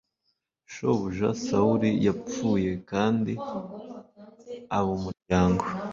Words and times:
shobuja 0.73 1.29
sawuli 1.45 1.89
yapfuye 2.05 2.71
kandi 2.89 3.33
ab 4.77 4.85
umuryango 4.95 5.63